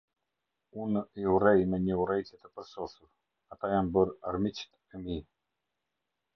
Unë 0.85 1.03
i 1.23 1.27
urrej 1.33 1.59
me 1.73 1.79
një 1.83 1.99
urrejtje 2.05 2.41
të 2.45 2.51
përsosur; 2.55 3.11
ata 3.57 3.71
janë 3.75 3.95
bërë 3.99 4.19
armiqtë 4.33 4.83
e 5.01 5.07
mi. 5.07 5.23